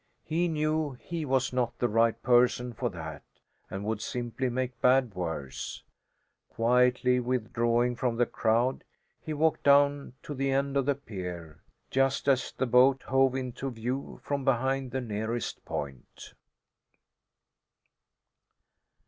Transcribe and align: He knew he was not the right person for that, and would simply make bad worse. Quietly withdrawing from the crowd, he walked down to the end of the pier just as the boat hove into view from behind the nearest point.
He 0.23 0.47
knew 0.47 0.93
he 0.93 1.25
was 1.25 1.53
not 1.53 1.77
the 1.77 1.87
right 1.87 2.19
person 2.23 2.73
for 2.73 2.89
that, 2.89 3.21
and 3.69 3.85
would 3.85 4.01
simply 4.01 4.49
make 4.49 4.81
bad 4.81 5.13
worse. 5.13 5.83
Quietly 6.49 7.19
withdrawing 7.19 7.95
from 7.95 8.15
the 8.15 8.25
crowd, 8.25 8.83
he 9.21 9.31
walked 9.31 9.61
down 9.61 10.13
to 10.23 10.33
the 10.33 10.49
end 10.49 10.75
of 10.75 10.87
the 10.87 10.95
pier 10.95 11.61
just 11.91 12.27
as 12.27 12.51
the 12.51 12.65
boat 12.65 13.03
hove 13.03 13.35
into 13.35 13.69
view 13.69 14.19
from 14.23 14.43
behind 14.43 14.89
the 14.89 15.01
nearest 15.01 15.63
point. 15.65 16.33